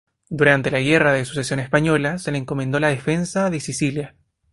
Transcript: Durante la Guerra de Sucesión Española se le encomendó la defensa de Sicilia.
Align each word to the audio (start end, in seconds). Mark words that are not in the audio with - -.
Durante 0.31 0.71
la 0.71 0.79
Guerra 0.79 1.13
de 1.13 1.25
Sucesión 1.25 1.59
Española 1.59 2.17
se 2.17 2.31
le 2.31 2.39
encomendó 2.39 2.79
la 2.79 2.87
defensa 2.87 3.51
de 3.51 3.59
Sicilia. 3.59 4.15